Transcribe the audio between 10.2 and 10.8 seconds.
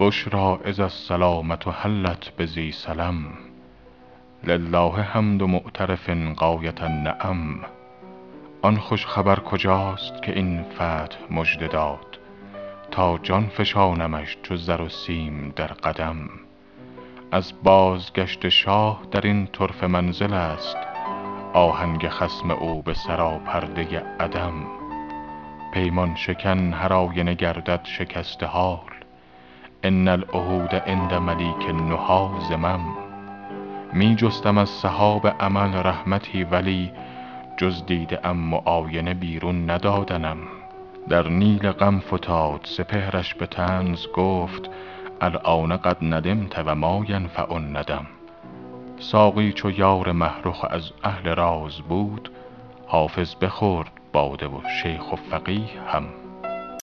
که این